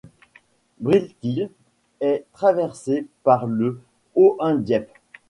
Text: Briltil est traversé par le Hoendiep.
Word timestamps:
Briltil 0.79 1.51
est 1.99 2.25
traversé 2.33 3.05
par 3.21 3.45
le 3.45 3.79
Hoendiep. 4.15 4.89